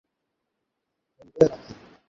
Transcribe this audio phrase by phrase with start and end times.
[1.19, 1.73] খেলবে না নাকি?